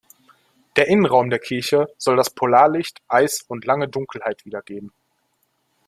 Der 0.77 0.87
Innenraum 0.87 1.29
der 1.29 1.37
Kirche 1.37 1.85
soll 1.99 2.15
das 2.15 2.31
Polarlicht, 2.31 3.03
Eis 3.07 3.43
und 3.47 3.65
lange 3.65 3.87
Dunkelheit 3.87 4.43
wiedergeben. 4.45 4.91